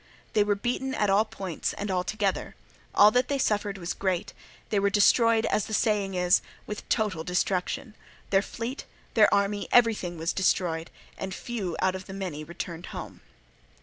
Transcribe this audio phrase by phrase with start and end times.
[0.33, 2.55] They were beaten at all points and altogether;
[2.95, 4.33] all that they suffered was great;
[4.71, 7.93] they were destroyed, as the saying is, with a total destruction,
[8.31, 13.21] their fleet, their army, everything was destroyed, and few out of many returned home.